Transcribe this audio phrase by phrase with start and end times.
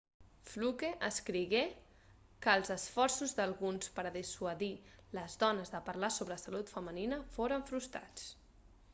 [0.51, 1.59] fluke escrigué
[2.45, 4.69] que els esforços d'alguns per a dissuadir
[5.17, 8.25] les dones de parlar sobre la salut femenina foren frustrats